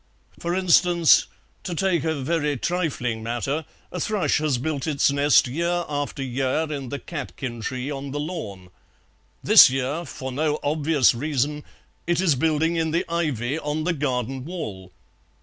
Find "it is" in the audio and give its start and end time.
12.07-12.33